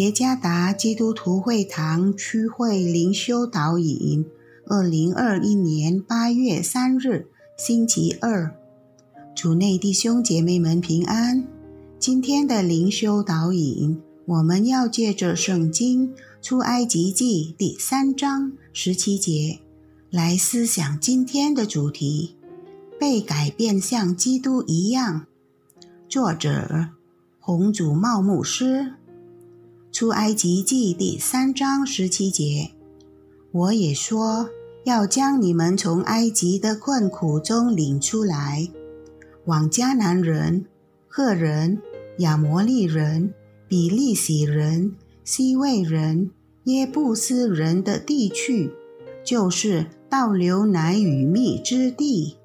[0.00, 4.24] 耶加达基督徒会堂区会灵修导引，
[4.64, 7.26] 二零二一年八月三日，
[7.58, 8.56] 星期二，
[9.36, 11.46] 主内弟兄姐妹们平安。
[11.98, 19.58] 今天的灵修导引，我们要借着圣经出埃及记第三章十七节
[20.08, 22.36] 来思想今天的主题：
[22.98, 25.26] 被改变像基督一样。
[26.08, 26.88] 作者
[27.38, 28.94] 红祖茂牧师。
[30.00, 32.70] 出埃及记第三章十七节，
[33.52, 34.48] 我也说
[34.84, 38.66] 要将你们从埃及的困苦中领出来，
[39.44, 40.64] 往迦南人、
[41.06, 41.82] 赫人、
[42.20, 43.34] 亚摩利人、
[43.68, 46.30] 比利洗人、西魏人、
[46.64, 48.72] 耶布斯人的地去，
[49.22, 52.38] 就是倒流奶与蜜之地。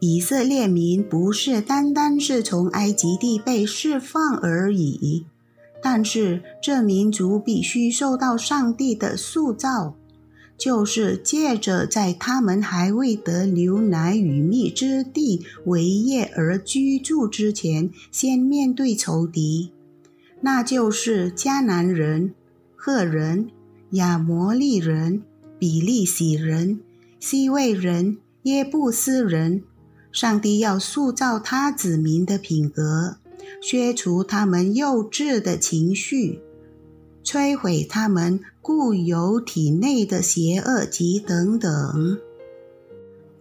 [0.00, 5.26] 以色列民不是单单是从埃及地被释放而已。
[5.82, 9.94] 但是，这民族必须受到上帝的塑造，
[10.56, 19.70] 就是借着在他们还未得牛奶与蜜之地为业而居住之前，先面对仇敌，
[20.40, 22.34] 那就是迦南人、
[22.74, 23.50] 赫人、
[23.92, 25.22] 亚摩利人、
[25.58, 26.80] 比利洗人、
[27.20, 29.62] 西魏人、耶布斯人。
[30.10, 33.18] 上帝要塑造他子民的品格。
[33.60, 36.40] 削除他们幼稚的情绪，
[37.24, 42.18] 摧毁他们固有体内的邪恶及等等。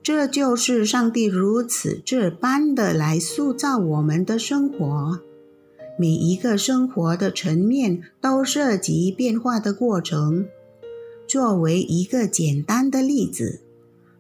[0.02, 5.20] 这就是上帝如此这般的来塑造我们的生活。
[6.00, 10.46] 每一个生活的层面都涉及变化的过程。
[11.28, 13.62] 作为一个简单的例子，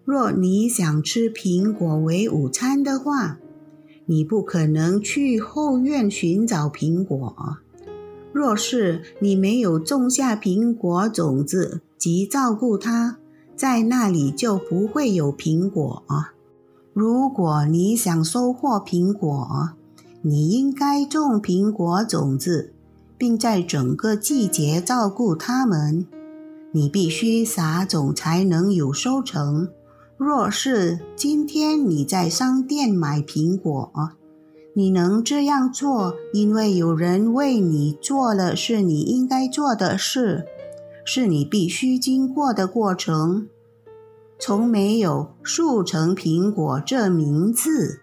[0.03, 3.39] 若你想吃苹果为午餐的话，
[4.07, 7.57] 你不可能去后院寻找苹果。
[8.33, 13.17] 若是你没有种下苹果种子及照顾它，
[13.55, 16.03] 在那里就不会有苹果。
[16.93, 19.71] 如果你想收获苹果，
[20.21, 22.73] 你应该种苹果种子，
[23.17, 26.05] 并在整个季节照顾它们。
[26.71, 29.69] 你必须撒种才能有收成。
[30.17, 33.91] 若是今天你在商店买苹果，
[34.73, 40.45] 你能这样做，因为有人为你做了是你应该做的事，
[41.05, 43.47] 是你必须经过的过程。
[44.39, 48.01] 从没有速成苹果这名字，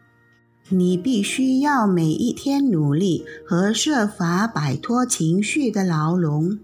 [0.69, 6.61] 你必须要每一天努力和设法摆脱情绪的牢笼，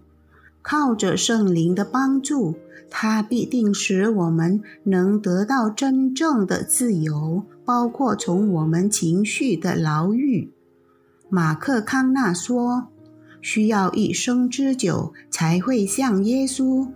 [0.62, 2.54] 靠着圣灵的帮助。
[2.93, 10.53] 它必定使我们能得到真正的自由，包括从我们情绪的牢狱。
[11.28, 12.88] 马克·康纳说
[13.41, 16.88] ：“需要一生之久才会像耶稣，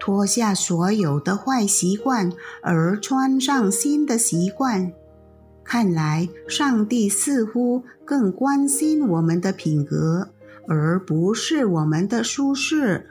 [0.00, 4.90] 脱下所有的坏习惯，而穿上新的习惯。”
[5.62, 10.30] 看来，上帝似乎更关心我们的品格，
[10.70, 13.08] 而不是我们的舒适。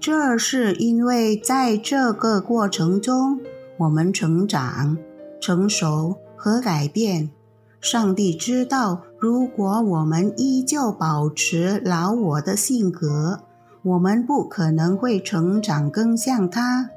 [0.00, 3.38] 这是因为在这个过程中，
[3.76, 4.96] 我们成长、
[5.38, 7.30] 成熟和改变。
[7.78, 13.40] 上帝知道，如果我们依旧保持老我的性格，
[13.82, 16.88] 我们不可能会成长更像他。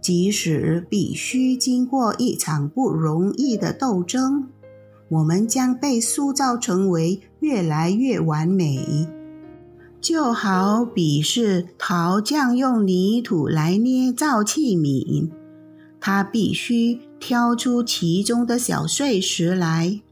[0.00, 4.48] 即使必须经过一场不容易的斗争，
[5.10, 9.06] 我们将被塑造成为越来越完美。
[10.04, 15.30] 就好比是陶匠用泥土来捏造器皿，
[15.98, 20.02] 他必须挑出其中的小碎石来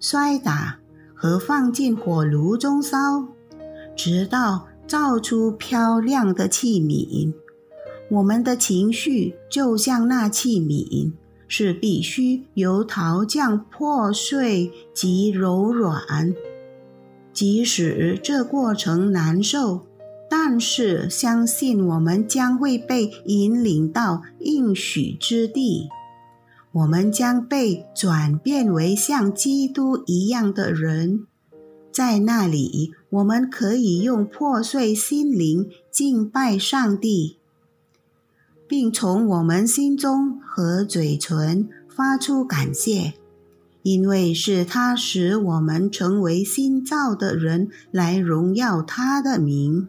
[0.00, 0.78] 摔打
[1.14, 3.28] 和放进火炉中烧，
[3.94, 7.34] 直到造出漂亮的器皿。
[8.10, 11.12] 我们的情绪就像那器皿，
[11.46, 16.34] 是必须由陶匠破碎及柔软。
[17.36, 19.82] 即使这过程难受，
[20.30, 25.90] 但是相信我们将会被引领到应许之地。
[26.72, 31.26] 我们将被转变为像基督一样的人，
[31.92, 37.36] 在那里，我们可以用破碎心灵敬拜上帝，
[38.66, 43.12] 并从我们心中和嘴唇发出感谢。
[43.86, 49.86] 因为是他使我们成为新造的人，来荣耀他的名。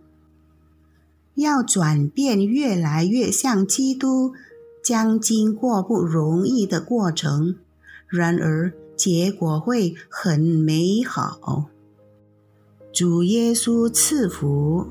[1.34, 4.34] 要转变越来越像基督，
[4.84, 7.56] 将经过不容易的过程。
[8.08, 11.66] 然而结果会很美好。
[12.94, 14.86] 主耶稣赐福。